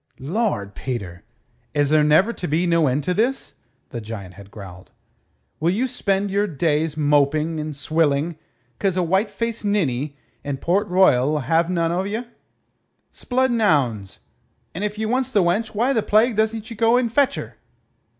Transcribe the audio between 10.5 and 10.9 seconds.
Port